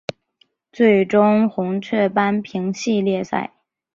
[0.73, 3.53] 最终红雀扳平系列赛。